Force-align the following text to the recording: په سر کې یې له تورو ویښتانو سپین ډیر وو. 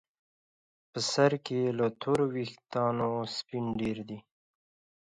په 0.91 0.99
سر 1.11 1.31
کې 1.45 1.55
یې 1.63 1.69
له 1.79 1.87
تورو 2.01 2.25
ویښتانو 2.35 3.09
سپین 3.37 3.65
ډیر 3.81 3.97
وو. 4.07 4.17